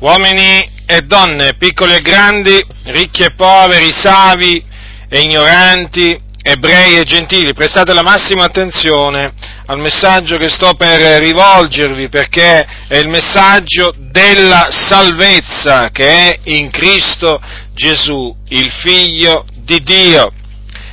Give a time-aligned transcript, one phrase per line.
[0.00, 4.62] uomini e donne, piccoli e grandi, ricchi e poveri, savi
[5.08, 9.32] e ignoranti, ebrei e gentili, prestate la massima attenzione
[9.66, 16.70] al messaggio che sto per rivolgervi perché è il messaggio della salvezza che è in
[16.70, 17.40] Cristo
[17.74, 20.32] Gesù, il Figlio di Dio.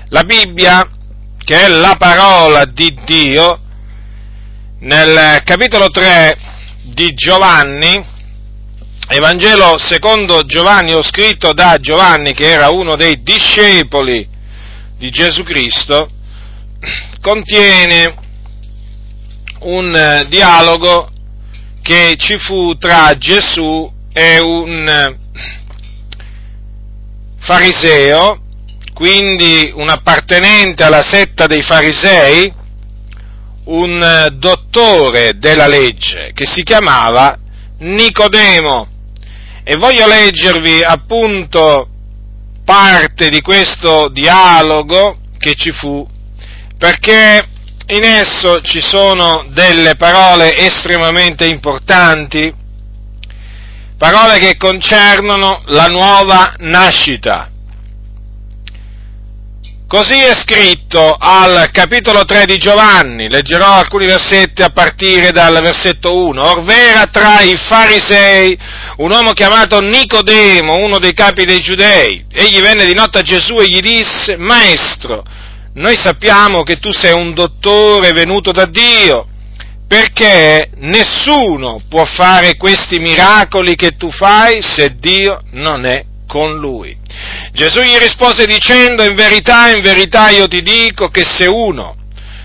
[0.10, 0.88] La Bibbia,
[1.44, 3.60] che è la parola di Dio,
[4.80, 6.38] nel capitolo 3
[6.84, 8.16] di Giovanni,
[9.10, 14.28] Evangelo secondo Giovanni o scritto da Giovanni che era uno dei discepoli
[14.98, 16.10] di Gesù Cristo,
[17.22, 18.16] contiene
[19.60, 21.10] un eh, dialogo
[21.82, 25.18] che ci fu tra Gesù e un eh,
[27.40, 28.42] fariseo,
[28.94, 32.54] quindi un appartenente alla setta dei farisei,
[33.64, 37.40] un eh, dottore della legge che si chiamava
[37.80, 38.96] Nicodemo.
[39.70, 41.90] E voglio leggervi appunto
[42.64, 46.08] parte di questo dialogo che ci fu,
[46.78, 47.46] perché
[47.88, 52.50] in esso ci sono delle parole estremamente importanti,
[53.98, 57.50] parole che concernono la nuova nascita.
[59.88, 66.14] Così è scritto al capitolo 3 di Giovanni, leggerò alcuni versetti a partire dal versetto
[66.14, 66.42] 1.
[66.42, 68.60] Orvera tra i farisei
[68.98, 72.26] un uomo chiamato Nicodemo, uno dei capi dei giudei.
[72.30, 75.24] Egli venne di notte a Gesù e gli disse, Maestro,
[75.76, 79.26] noi sappiamo che tu sei un dottore venuto da Dio,
[79.88, 86.96] perché nessuno può fare questi miracoli che tu fai se Dio non è con lui.
[87.54, 91.96] Gesù gli rispose dicendo, in verità, in verità io ti dico che se uno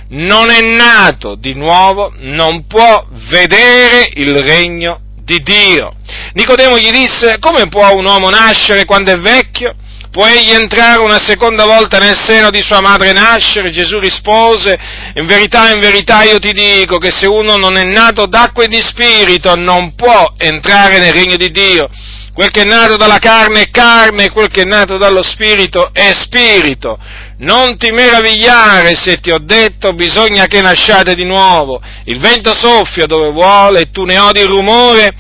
[0.09, 5.95] non è nato di nuovo non può vedere il regno di Dio.
[6.35, 9.75] Nicodemo gli disse, come può un uomo nascere quando è vecchio?
[10.11, 13.71] Può egli entrare una seconda volta nel seno di sua madre e nascere?
[13.71, 14.79] Gesù rispose,
[15.15, 18.69] in verità, in verità io ti dico che se uno non è nato d'acqua e
[18.69, 21.89] di spirito non può entrare nel regno di Dio.
[22.35, 26.13] Quel che è nato dalla carne è carne, quel che è nato dallo spirito è
[26.13, 26.99] spirito.
[27.39, 31.83] Non ti meravigliare se ti ho detto bisogna che nasciate di nuovo.
[32.05, 35.15] Il vento soffia dove vuole tu ne odi il rumore,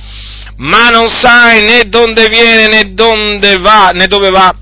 [0.57, 4.55] ma non sai né dove viene né dove va, né dove va.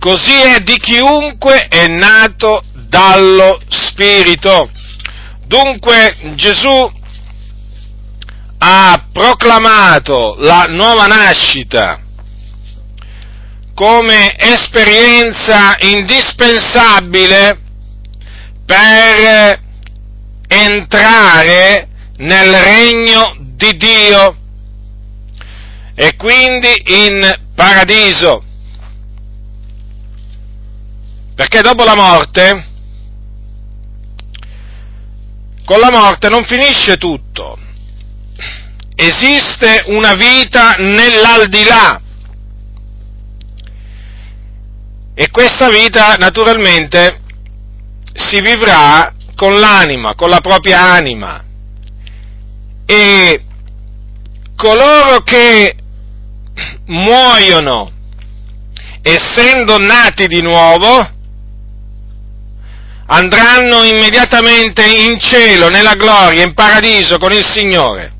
[0.00, 4.70] Così è di chiunque è nato dallo Spirito.
[5.46, 6.90] Dunque Gesù
[8.62, 11.98] ha proclamato la nuova nascita
[13.74, 17.58] come esperienza indispensabile
[18.66, 19.60] per
[20.46, 21.88] entrare
[22.18, 24.36] nel regno di Dio
[25.94, 28.44] e quindi in paradiso.
[31.34, 32.66] Perché dopo la morte,
[35.64, 37.68] con la morte non finisce tutto
[39.00, 42.00] esiste una vita nell'aldilà.
[45.14, 47.20] E questa vita naturalmente
[48.12, 51.42] si vivrà con l'anima, con la propria anima.
[52.84, 53.44] E
[54.56, 55.76] coloro che
[56.86, 57.92] muoiono
[59.02, 61.08] essendo nati di nuovo,
[63.06, 68.18] andranno immediatamente in cielo, nella gloria, in paradiso con il Signore.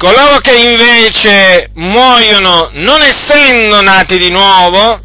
[0.00, 4.98] Coloro che invece muoiono non essendo nati di nuovo,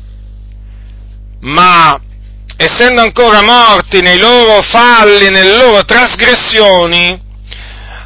[1.41, 1.99] ma
[2.55, 7.21] essendo ancora morti nei loro falli, nelle loro trasgressioni,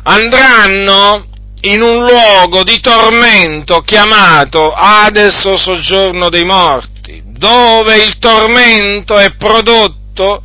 [0.01, 1.27] andranno
[1.61, 9.35] in un luogo di tormento chiamato Hades o soggiorno dei morti, dove il tormento è
[9.35, 10.41] prodotto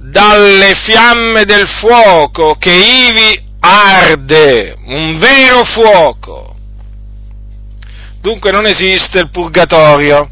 [0.00, 6.54] dalle fiamme del fuoco che ivi arde, un vero fuoco.
[8.20, 10.30] Dunque non esiste il purgatorio.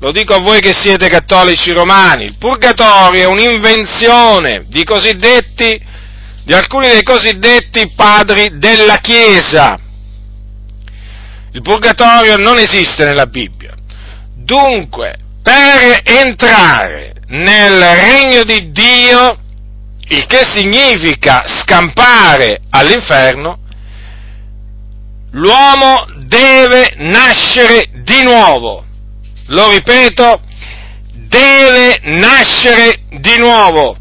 [0.00, 2.24] Lo dico a voi che siete cattolici romani.
[2.24, 5.82] Il purgatorio è un'invenzione di cosiddetti,
[6.44, 9.78] di alcuni dei cosiddetti padri della Chiesa.
[11.52, 13.74] Il purgatorio non esiste nella Bibbia.
[14.34, 19.38] Dunque, per entrare nel regno di Dio
[20.10, 23.58] il che significa scampare all'inferno,
[25.32, 28.84] l'uomo deve nascere di nuovo.
[29.46, 30.40] Lo ripeto,
[31.12, 33.96] deve nascere di nuovo.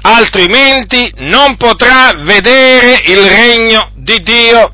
[0.00, 4.72] altrimenti non potrà vedere il regno di Dio.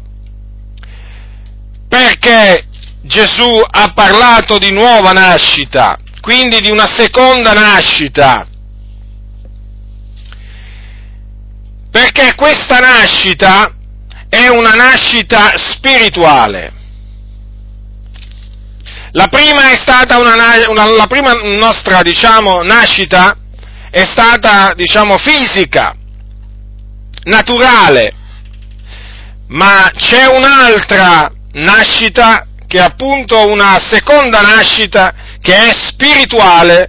[1.88, 2.66] Perché
[3.02, 8.46] Gesù ha parlato di nuova nascita, quindi di una seconda nascita.
[12.14, 13.74] Perché questa nascita
[14.28, 16.72] è una nascita spirituale.
[19.10, 19.62] La prima
[20.16, 23.36] una, una la prima nostra, diciamo, nascita
[23.90, 25.96] è stata, diciamo, fisica,
[27.24, 28.14] naturale,
[29.48, 36.88] ma c'è un'altra nascita che è appunto una seconda nascita che è spirituale,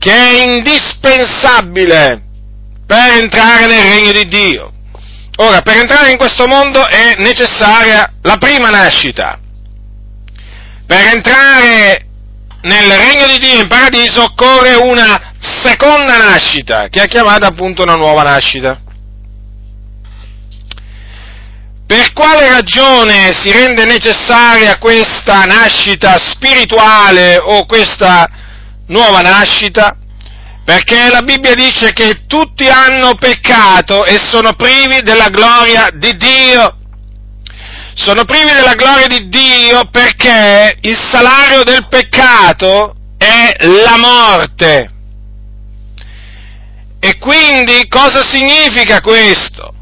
[0.00, 2.30] che è indispensabile
[2.86, 4.72] per entrare nel regno di Dio.
[5.36, 9.38] Ora, per entrare in questo mondo è necessaria la prima nascita.
[10.86, 12.06] Per entrare
[12.62, 17.96] nel regno di Dio in paradiso occorre una seconda nascita, che è chiamata appunto una
[17.96, 18.78] nuova nascita.
[21.86, 28.28] Per quale ragione si rende necessaria questa nascita spirituale o questa
[28.86, 29.96] nuova nascita?
[30.64, 36.76] Perché la Bibbia dice che tutti hanno peccato e sono privi della gloria di Dio.
[37.94, 44.90] Sono privi della gloria di Dio perché il salario del peccato è la morte.
[47.00, 49.74] E quindi cosa significa questo?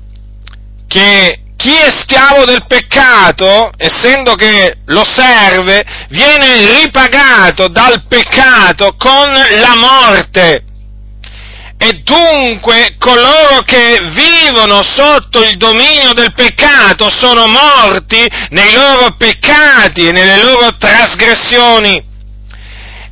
[0.88, 9.31] Che chi è schiavo del peccato, essendo che lo serve, viene ripagato dal peccato con
[9.31, 10.65] la morte.
[11.82, 20.09] E dunque coloro che vivono sotto il dominio del peccato sono morti nei loro peccati
[20.09, 22.05] e nelle loro trasgressioni.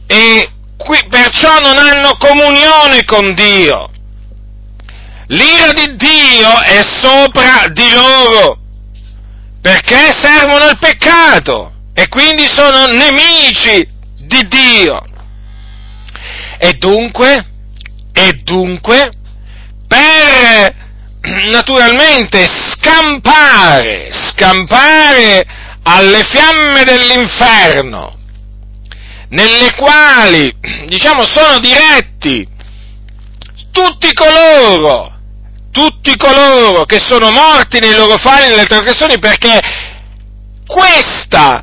[0.06, 3.88] E qui, perciò non hanno comunione con Dio
[5.28, 8.58] l'ira di Dio è sopra di loro,
[9.60, 13.86] perché servono il peccato e quindi sono nemici
[14.18, 15.04] di Dio.
[16.58, 17.46] E dunque,
[18.18, 19.12] e dunque,
[19.86, 20.74] per
[21.50, 25.46] naturalmente scampare, scampare
[25.84, 28.12] alle fiamme dell'inferno,
[29.28, 30.52] nelle quali,
[30.86, 32.56] diciamo, sono diretti
[33.70, 35.12] tutti coloro
[35.70, 39.60] tutti coloro che sono morti nei loro falli e nelle trasgressioni perché
[40.66, 41.62] questa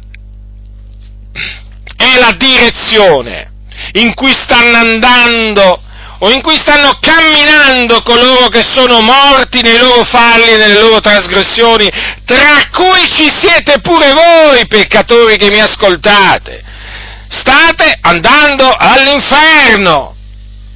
[1.97, 3.51] è la direzione
[3.93, 5.81] in cui stanno andando
[6.19, 10.99] o in cui stanno camminando coloro che sono morti nei loro falli e nelle loro
[10.99, 11.89] trasgressioni,
[12.25, 16.63] tra cui ci siete pure voi peccatori che mi ascoltate.
[17.27, 20.15] State andando all'inferno.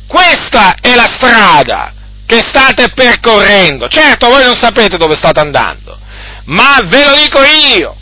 [0.08, 1.94] Questa è la strada
[2.26, 3.88] che state percorrendo.
[3.88, 5.98] Certo, voi non sapete dove state andando,
[6.46, 7.96] ma ve lo dico io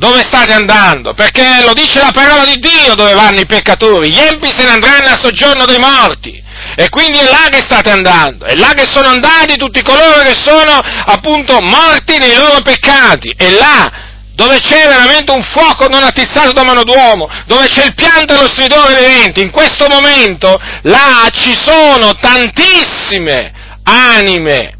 [0.00, 4.18] dove state andando, perché lo dice la parola di Dio dove vanno i peccatori, gli
[4.18, 6.42] empi se ne andranno al soggiorno dei morti,
[6.76, 10.34] e quindi è là che state andando, è là che sono andati tutti coloro che
[10.34, 16.52] sono appunto morti nei loro peccati, è là dove c'è veramente un fuoco non attizzato
[16.52, 20.58] da mano d'uomo, dove c'è il pianto e lo stridore dei venti, in questo momento
[20.82, 23.52] là ci sono tantissime
[23.82, 24.72] anime,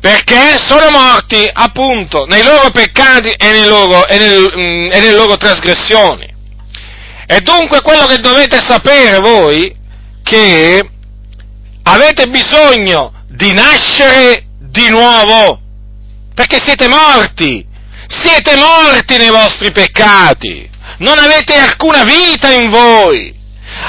[0.00, 5.36] perché sono morti appunto nei loro peccati e, loro, e, nel, mm, e nelle loro
[5.36, 6.33] trasgressioni.
[7.26, 9.74] E dunque quello che dovete sapere voi,
[10.22, 10.80] che
[11.82, 15.60] avete bisogno di nascere di nuovo
[16.34, 17.64] perché siete morti,
[18.08, 23.32] siete morti nei vostri peccati, non avete alcuna vita in voi,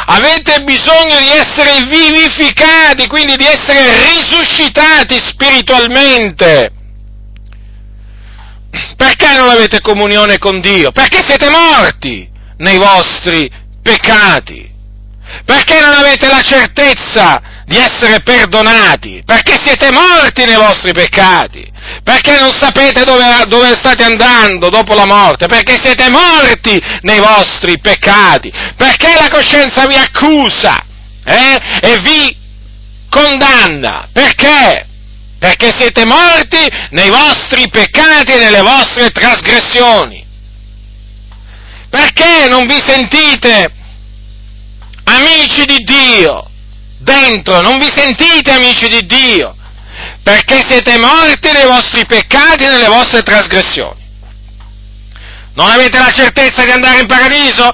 [0.06, 6.72] avete bisogno di essere vivificati, quindi di essere risuscitati spiritualmente.
[8.96, 10.92] Perché non avete comunione con Dio?
[10.92, 13.50] Perché siete morti nei vostri
[13.82, 14.74] peccati.
[15.44, 19.24] Perché non avete la certezza di essere perdonati?
[19.26, 21.72] Perché siete morti nei vostri peccati.
[22.04, 25.48] Perché non sapete dove, dove, state andando dopo la morte?
[25.48, 28.52] Perché siete morti nei vostri peccati?
[28.76, 30.80] Perché la coscienza vi accusa
[31.24, 31.60] eh?
[31.82, 32.36] e vi
[33.10, 34.08] condanna?
[34.12, 34.88] Perché?
[35.38, 36.58] Perché siete morti
[36.92, 40.25] nei vostri peccati e nelle vostre trasgressioni.
[41.96, 43.72] Perché non vi sentite
[45.06, 46.50] amici di Dio?
[46.98, 49.56] Dentro, non vi sentite amici di Dio?
[50.26, 54.04] perché siete morti nei vostri peccati e nelle vostre trasgressioni.
[55.54, 57.72] Non avete la certezza di andare in paradiso?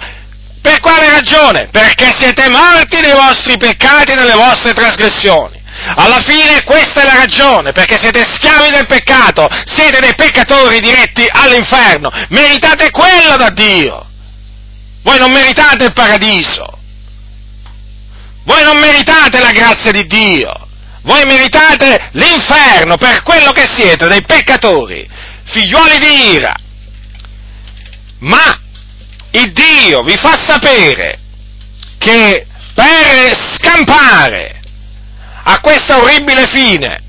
[0.62, 1.70] Per quale ragione?
[1.72, 5.60] Perché siete morti nei vostri peccati e nelle vostre trasgressioni.
[5.96, 11.26] Alla fine questa è la ragione, perché siete schiavi del peccato, siete dei peccatori diretti
[11.28, 14.11] all'inferno, meritate quello da Dio.
[15.04, 16.78] Voi non meritate il paradiso,
[18.44, 20.68] voi non meritate la grazia di Dio,
[21.02, 25.08] voi meritate l'inferno per quello che siete, dei peccatori,
[25.44, 26.54] figliuoli di ira.
[28.20, 28.60] Ma
[29.32, 31.20] il Dio vi fa sapere
[31.98, 34.60] che per scampare
[35.44, 37.04] a questa orribile fine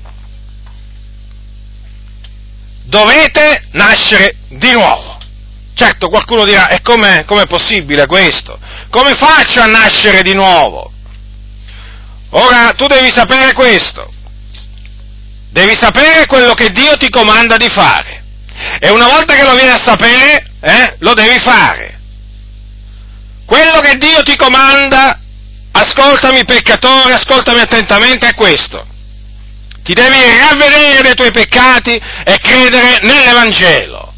[2.83, 5.12] dovete nascere di nuovo.
[5.75, 8.59] Certo, qualcuno dirà, e com'è, com'è possibile questo?
[8.89, 10.91] Come faccio a nascere di nuovo?
[12.29, 14.11] Ora, tu devi sapere questo.
[15.49, 18.23] Devi sapere quello che Dio ti comanda di fare.
[18.79, 21.99] E una volta che lo vieni a sapere, eh, lo devi fare.
[23.45, 25.19] Quello che Dio ti comanda,
[25.71, 28.85] ascoltami peccatore, ascoltami attentamente, è questo.
[29.83, 34.12] Ti devi ravvedere dei tuoi peccati e credere nell'Evangelo.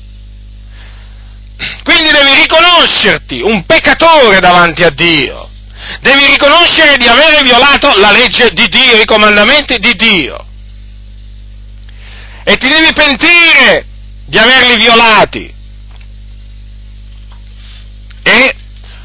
[1.84, 5.50] Quindi devi riconoscerti un peccatore davanti a Dio.
[6.02, 10.46] Devi riconoscere di avere violato la legge di Dio, i comandamenti di Dio.
[12.44, 13.86] E ti devi pentire
[14.26, 15.54] di averli violati.
[18.24, 18.56] E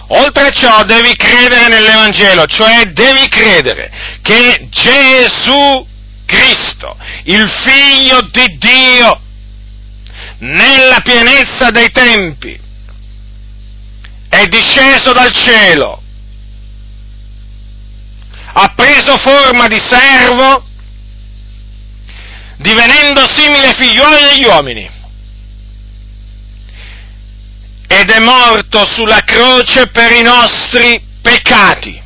[0.08, 3.90] oltre a ciò devi credere nell'Evangelo, cioè devi credere
[4.22, 5.86] che Gesù
[6.24, 9.20] Cristo, il Figlio di Dio,
[10.40, 12.58] nella pienezza dei tempi,
[14.28, 16.02] è disceso dal cielo,
[18.52, 20.64] ha preso forma di servo,
[22.56, 24.90] divenendo simile ai figlioli degli uomini,
[27.86, 32.00] ed è morto sulla croce per i nostri peccati,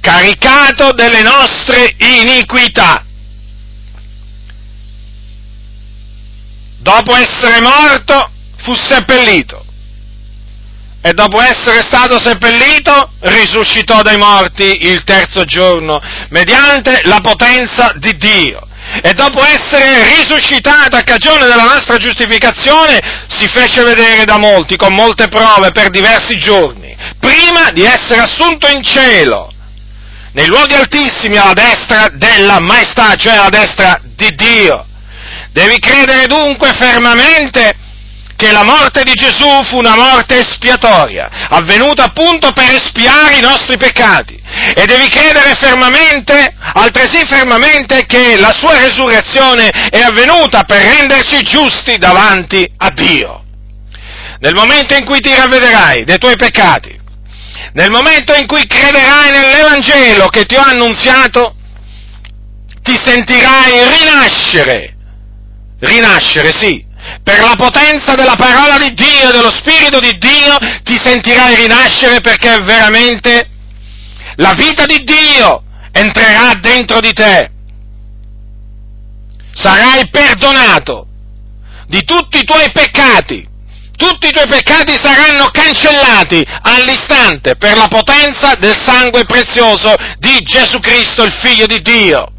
[0.00, 3.05] caricato delle nostre iniquità
[6.86, 9.64] dopo essere morto, fu seppellito.
[11.02, 16.00] E dopo essere stato seppellito, risuscitò dai morti il terzo giorno,
[16.30, 18.60] mediante la potenza di Dio.
[19.02, 24.94] E dopo essere risuscitato a cagione della nostra giustificazione, si fece vedere da molti, con
[24.94, 29.52] molte prove, per diversi giorni, prima di essere assunto in cielo,
[30.32, 34.85] nei luoghi altissimi alla destra della maestà, cioè alla destra di Dio.
[35.56, 37.74] Devi credere dunque fermamente
[38.36, 43.78] che la morte di Gesù fu una morte espiatoria, avvenuta appunto per espiare i nostri
[43.78, 44.38] peccati.
[44.74, 51.96] E devi credere fermamente, altresì fermamente, che la sua resurrezione è avvenuta per renderci giusti
[51.96, 53.42] davanti a Dio.
[54.40, 57.00] Nel momento in cui ti ravvederai dei tuoi peccati,
[57.72, 61.54] nel momento in cui crederai nell'Evangelo che ti ho annunziato,
[62.82, 64.95] ti sentirai rinascere
[65.80, 66.84] rinascere, sì,
[67.22, 72.60] per la potenza della parola di Dio, dello Spirito di Dio, ti sentirai rinascere perché
[72.62, 73.48] veramente
[74.36, 77.50] la vita di Dio entrerà dentro di te.
[79.52, 81.06] Sarai perdonato
[81.86, 83.54] di tutti i tuoi peccati.
[83.96, 90.80] Tutti i tuoi peccati saranno cancellati all'istante per la potenza del sangue prezioso di Gesù
[90.80, 92.32] Cristo, il Figlio di Dio.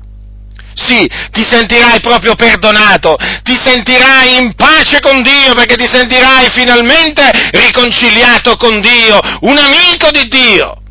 [0.78, 7.32] Sì, ti sentirai proprio perdonato, ti sentirai in pace con Dio perché ti sentirai finalmente
[7.52, 10.82] riconciliato con Dio, un amico di Dio.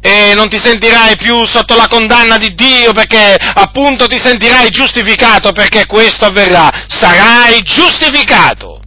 [0.00, 5.52] E non ti sentirai più sotto la condanna di Dio perché appunto ti sentirai giustificato
[5.52, 8.82] perché questo avverrà, sarai giustificato.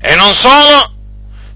[0.00, 0.94] E non solo,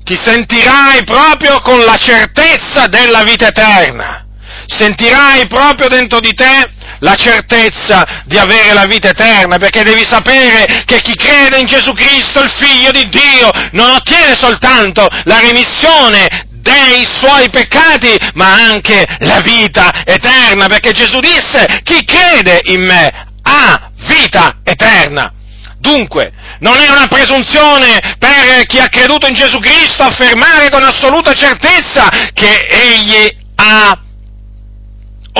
[0.02, 4.24] ti sentirai proprio con la certezza della vita eterna
[4.70, 10.84] sentirai proprio dentro di te la certezza di avere la vita eterna, perché devi sapere
[10.84, 16.46] che chi crede in Gesù Cristo, il Figlio di Dio, non ottiene soltanto la remissione
[16.50, 23.28] dei suoi peccati, ma anche la vita eterna, perché Gesù disse, chi crede in me
[23.42, 25.32] ha vita eterna.
[25.78, 31.32] Dunque, non è una presunzione per chi ha creduto in Gesù Cristo affermare con assoluta
[31.32, 33.98] certezza che egli ha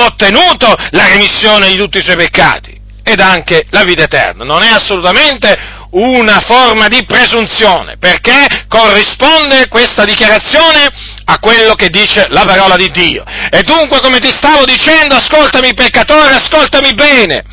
[0.05, 4.43] ottenuto la remissione di tutti i suoi peccati ed anche la vita eterna.
[4.43, 10.87] Non è assolutamente una forma di presunzione, perché corrisponde questa dichiarazione
[11.25, 13.23] a quello che dice la parola di Dio.
[13.49, 17.43] E dunque, come ti stavo dicendo, ascoltami peccatore, ascoltami bene.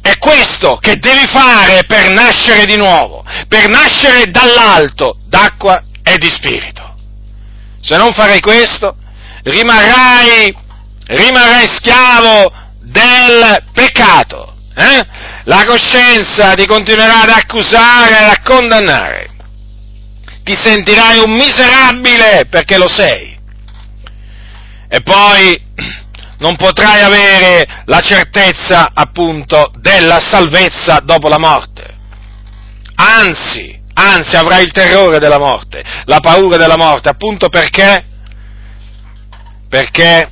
[0.00, 6.28] È questo che devi fare per nascere di nuovo, per nascere dall'alto, d'acqua e di
[6.28, 6.94] spirito.
[7.80, 8.96] Se non farai questo,
[9.42, 10.54] rimarrai,
[11.06, 14.54] rimarrai schiavo del peccato.
[14.76, 15.06] Eh?
[15.44, 19.30] La coscienza ti continuerà ad accusare e a condannare.
[20.42, 23.38] Ti sentirai un miserabile perché lo sei.
[24.88, 25.60] E poi
[26.38, 31.96] non potrai avere la certezza appunto della salvezza dopo la morte.
[32.96, 38.04] Anzi, anzi avrai il terrore della morte, la paura della morte, appunto perché?
[39.68, 40.30] Perché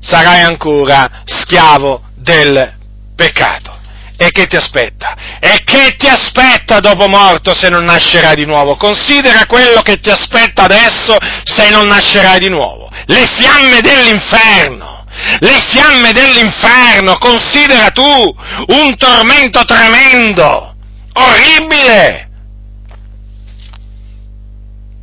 [0.00, 2.74] sarai ancora schiavo del
[3.14, 3.78] peccato.
[4.16, 5.16] E che ti aspetta?
[5.40, 8.76] E che ti aspetta dopo morto se non nascerai di nuovo?
[8.76, 12.90] Considera quello che ti aspetta adesso se non nascerai di nuovo.
[13.06, 15.06] Le fiamme dell'inferno.
[15.38, 20.74] Le fiamme dell'inferno, considera tu un tormento tremendo,
[21.14, 22.28] orribile.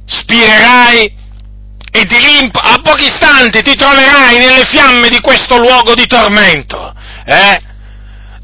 [0.05, 1.16] Spirerai
[1.97, 6.93] e di lì a pochi istanti ti troverai nelle fiamme di questo luogo di tormento.
[7.25, 7.65] Eh?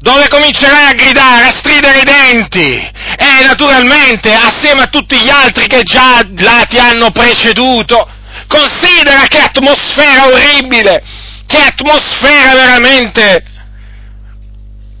[0.04, 5.66] dove comincerai a gridare, a stridere i denti e naturalmente assieme a tutti gli altri
[5.66, 8.06] che già là ti hanno preceduto.
[8.46, 11.02] Considera che atmosfera orribile,
[11.46, 13.44] che atmosfera veramente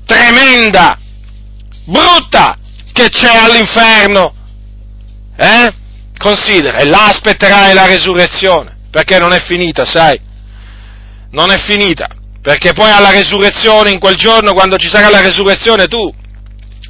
[0.06, 0.98] tremenda,
[1.84, 2.56] brutta
[2.90, 4.32] che c'è all'inferno.
[5.36, 5.74] Eh?
[6.24, 10.18] Considera, e là aspetterai la resurrezione, perché non è finita, sai?
[11.32, 12.08] Non è finita
[12.44, 16.12] perché poi alla resurrezione, in quel giorno, quando ci sarà la resurrezione, tu,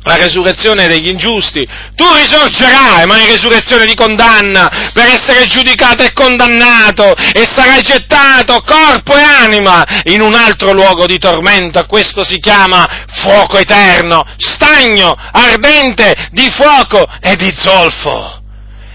[0.02, 1.64] la resurrezione degli ingiusti,
[1.94, 8.64] tu risorgerai, ma in resurrezione di condanna, per essere giudicato e condannato, e sarai gettato,
[8.66, 15.14] corpo e anima, in un altro luogo di tormento, questo si chiama fuoco eterno, stagno,
[15.30, 18.42] ardente, di fuoco e di zolfo.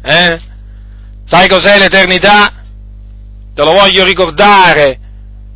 [0.03, 0.41] Eh?
[1.25, 2.55] Sai cos'è l'eternità?
[3.55, 4.99] Te lo voglio ricordare,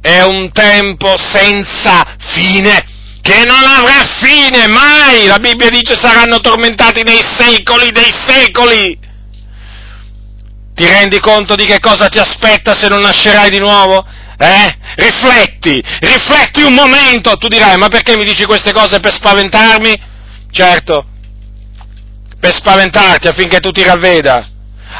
[0.00, 2.85] è un tempo senza fine,
[3.22, 5.26] che non avrà fine mai.
[5.26, 8.98] La Bibbia dice saranno tormentati nei secoli dei secoli.
[10.74, 14.04] Ti rendi conto di che cosa ti aspetta se non nascerai di nuovo?
[14.37, 14.76] Eh?
[14.96, 17.37] Rifletti, rifletti un momento.
[17.37, 20.12] Tu dirai, ma perché mi dici queste cose per spaventarmi?
[20.50, 21.06] Certo,
[22.40, 24.46] per spaventarti affinché tu ti ravveda,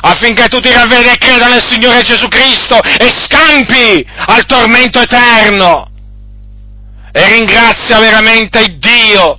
[0.01, 5.91] affinché tu ti ravveda e creda nel Signore Gesù Cristo e scampi al tormento eterno.
[7.13, 9.39] E ringrazia veramente Dio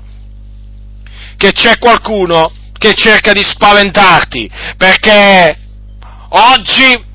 [1.36, 5.58] che c'è qualcuno che cerca di spaventarti, perché
[6.36, 7.14] oggi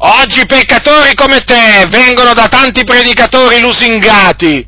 [0.00, 4.64] Oggi peccatori come te vengono da tanti predicatori lusingati,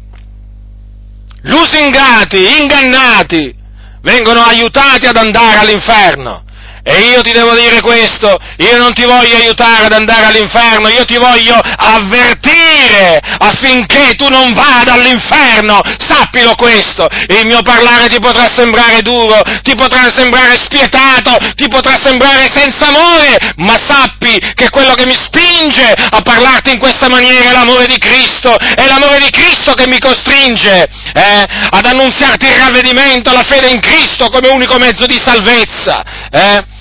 [1.42, 3.54] lusingati, ingannati,
[4.02, 6.42] vengono aiutati ad andare all'inferno.
[6.82, 11.04] E io ti devo dire questo, io non ti voglio aiutare ad andare all'inferno, io
[11.04, 15.80] ti voglio avvertire affinché tu non vada all'inferno.
[15.98, 21.98] Sappilo questo, il mio parlare ti potrà sembrare duro, ti potrà sembrare spietato, ti potrà
[22.02, 27.50] sembrare senza amore, ma sappi che quello che mi spinge a parlarti in questa maniera
[27.50, 32.54] è l'amore di Cristo, è l'amore di Cristo che mi costringe eh, ad annunziarti il
[32.54, 36.02] ravvedimento, la fede in Cristo come unico mezzo di salvezza.
[36.30, 36.78] Eh?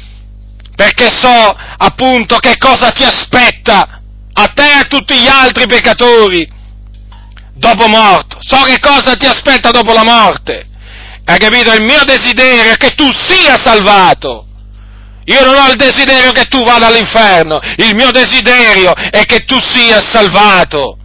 [0.80, 4.00] Perché so appunto che cosa ti aspetta
[4.32, 6.50] a te e a tutti gli altri peccatori
[7.54, 8.38] dopo morto.
[8.40, 10.70] So che cosa ti aspetta dopo la morte.
[11.26, 11.74] Hai capito?
[11.74, 14.46] Il mio desiderio è che tu sia salvato.
[15.26, 19.60] Io non ho il desiderio che tu vada all'inferno, il mio desiderio è che tu
[19.60, 20.98] sia salvato.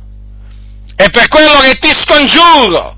[0.94, 2.94] E per quello che ti scongiuro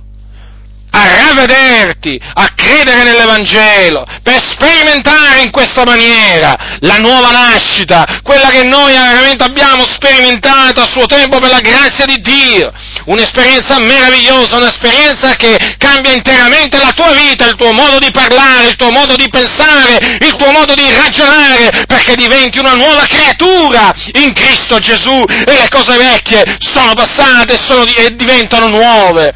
[0.91, 8.63] a ravvederti, a credere nell'Evangelo, per sperimentare in questa maniera la nuova nascita, quella che
[8.65, 12.73] noi veramente abbiamo sperimentato a suo tempo per la grazia di Dio,
[13.05, 18.77] un'esperienza meravigliosa, un'esperienza che cambia interamente la tua vita, il tuo modo di parlare, il
[18.77, 24.33] tuo modo di pensare, il tuo modo di ragionare, perché diventi una nuova creatura in
[24.33, 29.33] Cristo Gesù e le cose vecchie sono passate sono, e diventano nuove.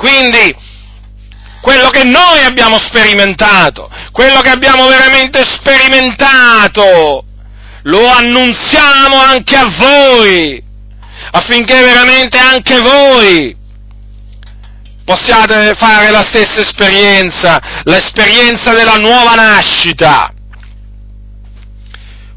[0.00, 0.56] Quindi,
[1.60, 7.22] quello che noi abbiamo sperimentato, quello che abbiamo veramente sperimentato,
[7.82, 10.64] lo annunziamo anche a voi,
[11.32, 13.54] affinché veramente anche voi
[15.04, 20.32] possiate fare la stessa esperienza, l'esperienza della nuova nascita.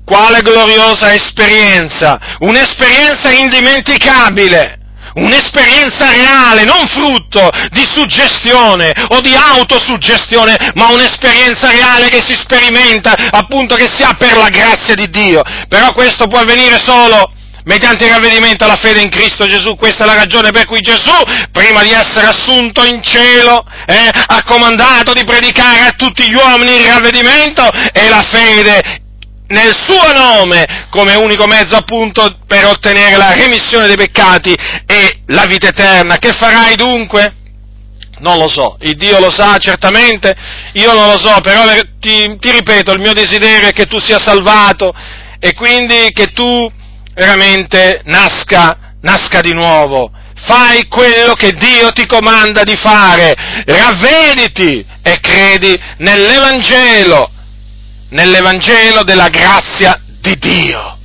[0.04, 4.83] quale gloriosa esperienza, un'esperienza indimenticabile,
[5.16, 13.14] un'esperienza reale, non frutto di suggestione o di autosuggestione, ma un'esperienza reale che si sperimenta,
[13.32, 15.42] appunto che si ha per la grazia di Dio.
[15.68, 17.32] Però questo può avvenire solo
[17.66, 19.76] mediante il ravvedimento alla fede in Cristo Gesù.
[19.76, 21.16] Questa è la ragione per cui Gesù,
[21.52, 26.76] prima di essere assunto in cielo, eh, ha comandato di predicare a tutti gli uomini
[26.76, 29.03] il ravvedimento e la fede
[29.54, 34.54] nel suo nome come unico mezzo appunto per ottenere la remissione dei peccati
[34.86, 36.18] e la vita eterna.
[36.18, 37.36] Che farai dunque?
[38.20, 40.34] Non lo so, il Dio lo sa certamente,
[40.74, 41.62] io non lo so, però
[42.00, 44.94] ti, ti ripeto, il mio desiderio è che tu sia salvato
[45.40, 46.72] e quindi che tu
[47.16, 50.10] veramente nasca, nasca di nuovo.
[50.46, 53.34] Fai quello che Dio ti comanda di fare,
[53.66, 57.30] ravvediti e credi nell'Evangelo,
[58.14, 60.98] nell'Evangelo della grazia di Dio.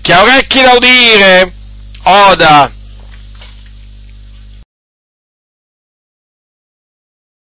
[0.00, 1.52] Chi ha orecchi da udire,
[2.02, 2.72] oda